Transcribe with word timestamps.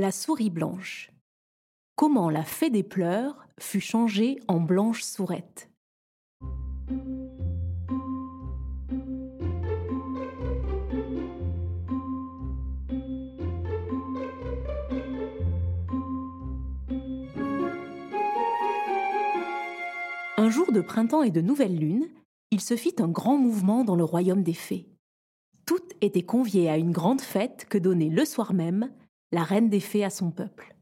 La 0.00 0.12
souris 0.12 0.48
blanche. 0.48 1.12
Comment 1.94 2.30
la 2.30 2.42
fée 2.42 2.70
des 2.70 2.82
pleurs 2.82 3.46
fut 3.58 3.82
changée 3.82 4.38
en 4.48 4.58
blanche 4.58 5.02
sourette. 5.02 5.68
Un 20.38 20.48
jour 20.48 20.72
de 20.72 20.80
printemps 20.80 21.22
et 21.22 21.30
de 21.30 21.42
nouvelle 21.42 21.76
lune, 21.76 22.08
il 22.50 22.62
se 22.62 22.74
fit 22.74 22.94
un 23.00 23.08
grand 23.08 23.36
mouvement 23.36 23.84
dans 23.84 23.96
le 23.96 24.04
royaume 24.04 24.42
des 24.42 24.54
fées. 24.54 24.86
Toutes 25.66 25.92
étaient 26.00 26.22
conviées 26.22 26.70
à 26.70 26.78
une 26.78 26.92
grande 26.92 27.20
fête 27.20 27.66
que 27.68 27.76
donnait 27.76 28.08
le 28.08 28.24
soir 28.24 28.54
même 28.54 28.90
la 29.32 29.44
reine 29.44 29.68
des 29.68 29.80
fées 29.80 30.04
à 30.04 30.10
son 30.10 30.30
peuple. 30.30 30.74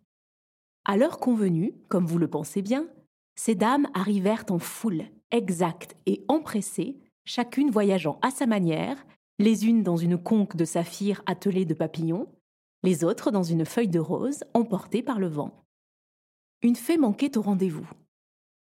À 0.85 0.97
l'heure 0.97 1.19
convenue, 1.19 1.75
comme 1.89 2.07
vous 2.07 2.19
le 2.19 2.29
pensez 2.29 2.63
bien, 2.63 2.89
ces 3.37 3.55
dames 3.55 3.89
arrivèrent 3.95 4.47
en 4.51 4.59
foule, 4.59 5.05
exactes 5.31 5.97
et 6.07 6.25
empressées, 6.29 6.99
chacune 7.25 7.71
voyageant 7.71 8.19
à 8.23 8.31
sa 8.31 8.47
manière, 8.47 9.07
les 9.39 9.67
unes 9.67 9.83
dans 9.83 9.97
une 9.97 10.19
conque 10.19 10.57
de 10.57 10.65
saphir 10.65 11.23
attelée 11.27 11.65
de 11.65 11.75
papillons, 11.75 12.27
les 12.83 13.05
autres 13.05 13.31
dans 13.31 13.43
une 13.43 13.65
feuille 13.65 13.89
de 13.89 13.99
rose 13.99 14.45
emportée 14.55 15.03
par 15.03 15.19
le 15.19 15.29
vent. 15.29 15.65
Une 16.63 16.77
fée 16.77 16.97
manquait 16.97 17.37
au 17.37 17.43
rendez-vous. 17.43 17.89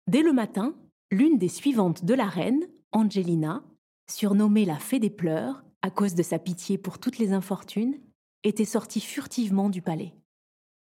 Dès 0.08 0.22
le 0.22 0.34
matin, 0.34 0.76
l'une 1.12 1.38
des 1.38 1.48
suivantes 1.48 2.04
de 2.04 2.14
la 2.14 2.26
reine, 2.26 2.68
Angelina, 2.92 3.64
surnommée 4.10 4.66
la 4.66 4.78
fée 4.78 5.00
des 5.00 5.10
pleurs 5.10 5.64
à 5.82 5.90
cause 5.90 6.16
de 6.16 6.24
sa 6.24 6.40
pitié 6.40 6.78
pour 6.78 7.00
toutes 7.00 7.18
les 7.18 7.32
infortunes, 7.32 8.00
était 8.46 8.66
sortie 8.66 9.02
furtivement 9.02 9.70
du 9.70 9.82
palais. 9.82 10.14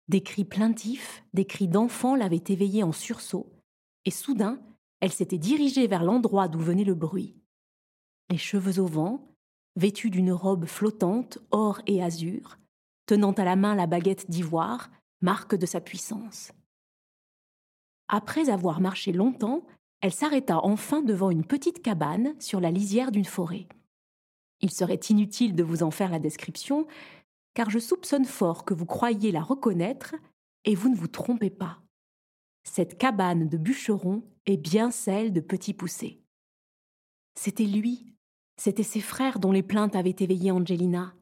Des 0.07 0.21
cris 0.21 0.45
plaintifs, 0.45 1.23
des 1.33 1.45
cris 1.45 1.67
d'enfants 1.67 2.15
l'avaient 2.15 2.43
éveillée 2.47 2.83
en 2.83 2.93
sursaut, 2.93 3.51
et 4.05 4.11
soudain, 4.11 4.61
elle 5.01 5.11
s'était 5.11 5.37
dirigée 5.37 5.87
vers 5.87 6.03
l'endroit 6.03 6.47
d'où 6.47 6.59
venait 6.59 6.85
le 6.85 6.93
bruit. 6.93 7.35
Les 8.29 8.37
cheveux 8.37 8.79
au 8.79 8.85
vent, 8.85 9.35
vêtue 9.75 10.09
d'une 10.09 10.31
robe 10.31 10.65
flottante, 10.65 11.39
or 11.51 11.81
et 11.87 12.01
azur, 12.01 12.57
tenant 13.05 13.33
à 13.33 13.43
la 13.43 13.55
main 13.55 13.75
la 13.75 13.87
baguette 13.87 14.29
d'ivoire, 14.29 14.89
marque 15.21 15.55
de 15.55 15.65
sa 15.65 15.81
puissance. 15.81 16.51
Après 18.07 18.49
avoir 18.49 18.79
marché 18.79 19.11
longtemps, 19.11 19.65
elle 20.01 20.13
s'arrêta 20.13 20.59
enfin 20.63 21.01
devant 21.01 21.31
une 21.31 21.45
petite 21.45 21.81
cabane 21.81 22.35
sur 22.39 22.59
la 22.59 22.71
lisière 22.71 23.11
d'une 23.11 23.25
forêt. 23.25 23.67
Il 24.61 24.71
serait 24.71 24.99
inutile 25.09 25.55
de 25.55 25.63
vous 25.63 25.83
en 25.83 25.91
faire 25.91 26.11
la 26.11 26.19
description, 26.19 26.87
car 27.57 27.71
je 27.71 27.79
soupçonne 27.79 28.25
fort 28.25 28.65
que 28.65 28.75
vous 28.75 28.85
croyiez 28.85 29.31
la 29.31 29.41
reconnaître, 29.41 30.13
et 30.63 30.75
vous 30.75 30.89
ne 30.89 30.95
vous 30.95 31.07
trompez 31.07 31.49
pas. 31.49 31.81
Cette 32.63 32.99
cabane 32.99 33.49
de 33.49 33.57
bûcheron 33.57 34.21
est 34.45 34.57
bien 34.57 34.91
celle 34.91 35.33
de 35.33 35.39
Petit 35.39 35.73
Poussé. 35.73 36.21
C'était 37.33 37.65
lui, 37.65 38.13
c'étaient 38.57 38.83
ses 38.83 38.99
frères 38.99 39.39
dont 39.39 39.51
les 39.51 39.63
plaintes 39.63 39.95
avaient 39.95 40.15
éveillé 40.19 40.51
Angelina. 40.51 41.15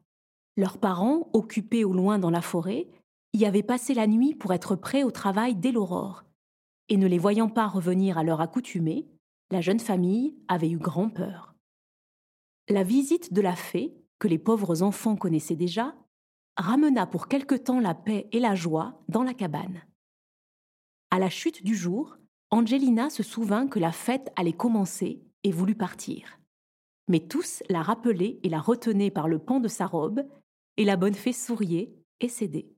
Leurs 0.58 0.76
parents, 0.76 1.30
occupés 1.32 1.86
au 1.86 1.94
loin 1.94 2.18
dans 2.18 2.28
la 2.28 2.42
forêt, 2.42 2.86
y 3.32 3.46
avaient 3.46 3.62
passé 3.62 3.94
la 3.94 4.06
nuit 4.06 4.34
pour 4.34 4.52
être 4.52 4.76
prêts 4.76 5.04
au 5.04 5.10
travail 5.10 5.54
dès 5.54 5.72
l'aurore. 5.72 6.26
Et 6.90 6.98
ne 6.98 7.06
les 7.06 7.18
voyant 7.18 7.48
pas 7.48 7.66
revenir 7.66 8.18
à 8.18 8.24
leur 8.24 8.42
accoutumée, 8.42 9.06
la 9.50 9.62
jeune 9.62 9.80
famille 9.80 10.36
avait 10.48 10.68
eu 10.68 10.76
grand 10.76 11.08
peur. 11.08 11.54
La 12.68 12.82
visite 12.82 13.32
de 13.32 13.40
la 13.40 13.56
fée, 13.56 13.96
que 14.18 14.28
les 14.28 14.38
pauvres 14.38 14.82
enfants 14.82 15.16
connaissaient 15.16 15.56
déjà, 15.56 15.94
ramena 16.56 17.06
pour 17.06 17.28
quelque 17.28 17.54
temps 17.54 17.80
la 17.80 17.94
paix 17.94 18.28
et 18.32 18.40
la 18.40 18.54
joie 18.54 19.02
dans 19.08 19.22
la 19.22 19.34
cabane. 19.34 19.82
À 21.10 21.18
la 21.18 21.30
chute 21.30 21.62
du 21.62 21.74
jour, 21.74 22.16
Angelina 22.50 23.10
se 23.10 23.22
souvint 23.22 23.66
que 23.66 23.78
la 23.78 23.92
fête 23.92 24.32
allait 24.36 24.52
commencer 24.52 25.22
et 25.44 25.52
voulut 25.52 25.74
partir. 25.74 26.38
Mais 27.08 27.20
tous 27.20 27.62
la 27.68 27.82
rappelaient 27.82 28.38
et 28.42 28.48
la 28.48 28.60
retenaient 28.60 29.10
par 29.10 29.28
le 29.28 29.38
pan 29.38 29.60
de 29.60 29.68
sa 29.68 29.86
robe, 29.86 30.26
et 30.76 30.84
la 30.84 30.96
bonne 30.96 31.14
fée 31.14 31.32
souriait 31.32 31.94
et 32.20 32.28
cédait. 32.28 32.68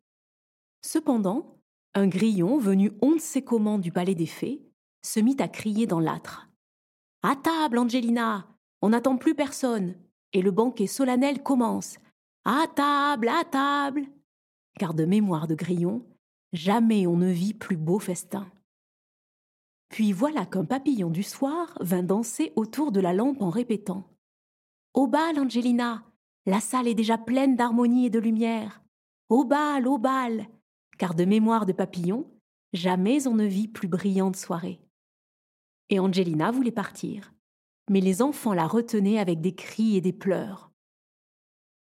Cependant, 0.83 1.59
un 1.94 2.06
grillon 2.06 2.59
venu 2.59 2.93
on 3.03 3.12
ne 3.12 3.19
sait 3.19 3.43
comment 3.43 3.78
du 3.78 3.91
palais 3.91 4.15
des 4.15 4.27
fées 4.27 4.62
se 5.03 5.21
mit 5.21 5.37
à 5.38 5.49
crier 5.49 5.87
dans 5.87 6.00
l'âtre. 6.00 6.49
À 7.22 7.34
table, 7.37 7.78
Angelina 7.78 8.47
On 8.83 8.91
n'attend 8.91 9.17
plus 9.17 9.34
personne 9.34 9.97
Et 10.33 10.43
le 10.43 10.50
banquet 10.50 10.87
solennel 10.87 11.43
commence 11.43 11.99
à 12.50 12.66
table, 12.66 13.28
à 13.28 13.44
table 13.44 14.06
Car 14.78 14.94
de 14.94 15.04
mémoire 15.04 15.48
de 15.48 15.54
grillon, 15.54 16.06
jamais 16.54 17.06
on 17.06 17.14
ne 17.14 17.31
vit 17.31 17.53
plus 17.53 17.76
beau 17.76 17.98
festin. 17.98 18.50
Puis 19.91 20.12
voilà 20.12 20.47
qu'un 20.47 20.64
papillon 20.64 21.10
du 21.10 21.22
soir 21.22 21.76
vint 21.82 22.03
danser 22.03 22.54
autour 22.56 22.91
de 22.91 23.00
la 23.00 23.12
lampe 23.12 23.42
en 23.42 23.50
répétant 23.50 24.08
Au 24.94 25.06
bal, 25.06 25.38
Angelina 25.38 26.03
La 26.47 26.60
salle 26.60 26.88
est 26.88 26.94
déjà 26.94 27.19
pleine 27.19 27.54
d'harmonie 27.54 28.06
et 28.06 28.10
de 28.10 28.19
lumière. 28.19 28.81
Au 29.28 29.44
bal, 29.44 29.87
au 29.87 29.98
bal 29.98 30.47
Car 30.97 31.14
de 31.14 31.26
mémoire 31.26 31.66
de 31.66 31.72
papillon, 31.72 32.31
jamais 32.72 33.26
on 33.26 33.34
ne 33.34 33.44
vit 33.44 33.69
plus 33.69 33.88
brillante 33.88 34.37
soirée. 34.37 34.81
Et 35.91 35.98
Angelina 35.98 36.50
voulait 36.50 36.72
partir, 36.72 37.34
mais 37.91 38.00
les 38.00 38.22
enfants 38.22 38.54
la 38.54 38.66
retenaient 38.66 39.19
avec 39.19 39.42
des 39.42 39.54
cris 39.54 39.98
et 39.98 40.00
des 40.00 40.14
pleurs. 40.14 40.68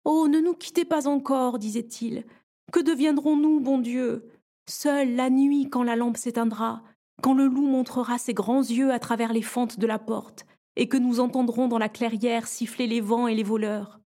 Oh, 0.04 0.28
ne 0.28 0.40
nous 0.40 0.54
quittez 0.54 0.84
pas 0.84 1.08
encore, 1.08 1.58
disait-il. 1.58 2.24
Que 2.72 2.80
deviendrons-nous, 2.80 3.60
bon 3.60 3.78
Dieu? 3.78 4.30
Seul 4.68 5.14
la 5.14 5.30
nuit, 5.30 5.68
quand 5.70 5.82
la 5.82 5.96
lampe 5.96 6.16
s'éteindra, 6.16 6.82
quand 7.22 7.34
le 7.34 7.46
loup 7.46 7.66
montrera 7.66 8.18
ses 8.18 8.34
grands 8.34 8.62
yeux 8.62 8.92
à 8.92 8.98
travers 8.98 9.32
les 9.32 9.42
fentes 9.42 9.78
de 9.78 9.86
la 9.86 9.98
porte, 9.98 10.46
et 10.76 10.88
que 10.88 10.96
nous 10.96 11.20
entendrons 11.20 11.68
dans 11.68 11.78
la 11.78 11.88
clairière 11.88 12.46
siffler 12.46 12.86
les 12.86 13.00
vents 13.00 13.28
et 13.28 13.34
les 13.34 13.42
voleurs. 13.42 14.00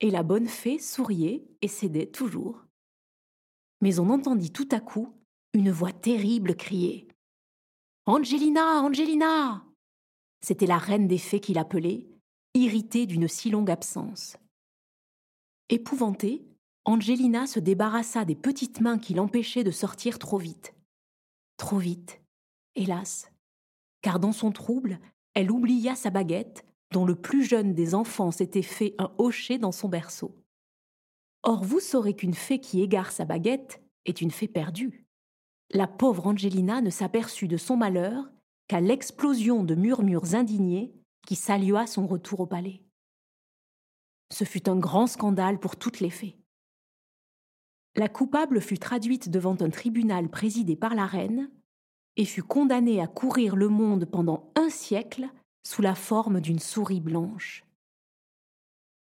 Et 0.00 0.10
la 0.10 0.22
bonne 0.22 0.48
fée 0.48 0.78
souriait 0.78 1.44
et 1.62 1.68
cédait 1.68 2.06
toujours. 2.06 2.64
Mais 3.80 4.00
on 4.00 4.10
entendit 4.10 4.50
tout 4.50 4.68
à 4.70 4.80
coup 4.80 5.14
une 5.54 5.70
voix 5.70 5.92
terrible 5.92 6.56
crier 6.56 7.08
Angelina, 8.06 8.82
Angelina 8.82 9.64
C'était 10.40 10.66
la 10.66 10.78
reine 10.78 11.06
des 11.06 11.18
fées 11.18 11.40
qui 11.40 11.54
l'appelait, 11.54 12.08
irritée 12.54 13.06
d'une 13.06 13.28
si 13.28 13.50
longue 13.50 13.70
absence. 13.70 14.36
Épouvantée, 15.72 16.44
Angelina 16.84 17.46
se 17.46 17.58
débarrassa 17.58 18.26
des 18.26 18.34
petites 18.34 18.82
mains 18.82 18.98
qui 18.98 19.14
l'empêchaient 19.14 19.64
de 19.64 19.70
sortir 19.70 20.18
trop 20.18 20.36
vite. 20.36 20.74
Trop 21.56 21.78
vite, 21.78 22.20
hélas, 22.74 23.32
car 24.02 24.20
dans 24.20 24.32
son 24.32 24.52
trouble, 24.52 25.00
elle 25.32 25.50
oublia 25.50 25.94
sa 25.94 26.10
baguette, 26.10 26.66
dont 26.90 27.06
le 27.06 27.14
plus 27.14 27.42
jeune 27.42 27.72
des 27.72 27.94
enfants 27.94 28.32
s'était 28.32 28.60
fait 28.60 28.94
un 28.98 29.14
hocher 29.16 29.56
dans 29.56 29.72
son 29.72 29.88
berceau. 29.88 30.36
Or, 31.42 31.64
vous 31.64 31.80
saurez 31.80 32.14
qu'une 32.14 32.34
fée 32.34 32.60
qui 32.60 32.82
égare 32.82 33.10
sa 33.10 33.24
baguette 33.24 33.82
est 34.04 34.20
une 34.20 34.30
fée 34.30 34.48
perdue. 34.48 35.06
La 35.70 35.86
pauvre 35.86 36.26
Angelina 36.26 36.82
ne 36.82 36.90
s'aperçut 36.90 37.48
de 37.48 37.56
son 37.56 37.78
malheur 37.78 38.30
qu'à 38.68 38.82
l'explosion 38.82 39.64
de 39.64 39.74
murmures 39.74 40.34
indignés 40.34 40.92
qui 41.26 41.34
salua 41.34 41.86
son 41.86 42.06
retour 42.06 42.40
au 42.40 42.46
palais. 42.46 42.82
Ce 44.32 44.44
fut 44.44 44.66
un 44.70 44.76
grand 44.76 45.06
scandale 45.06 45.60
pour 45.60 45.76
toutes 45.76 46.00
les 46.00 46.08
fées. 46.08 46.38
La 47.96 48.08
coupable 48.08 48.62
fut 48.62 48.78
traduite 48.78 49.28
devant 49.28 49.58
un 49.60 49.68
tribunal 49.68 50.30
présidé 50.30 50.74
par 50.74 50.94
la 50.94 51.04
reine 51.04 51.50
et 52.16 52.24
fut 52.24 52.42
condamnée 52.42 53.02
à 53.02 53.06
courir 53.06 53.56
le 53.56 53.68
monde 53.68 54.06
pendant 54.06 54.50
un 54.56 54.70
siècle 54.70 55.28
sous 55.66 55.82
la 55.82 55.94
forme 55.94 56.40
d'une 56.40 56.60
souris 56.60 57.02
blanche. 57.02 57.62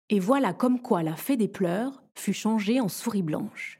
Et 0.08 0.18
voilà 0.18 0.52
comme 0.52 0.82
quoi 0.82 1.04
la 1.04 1.14
fée 1.14 1.36
des 1.36 1.46
pleurs 1.46 2.02
fut 2.16 2.32
changée 2.32 2.80
en 2.80 2.88
souris 2.88 3.22
blanche. 3.22 3.79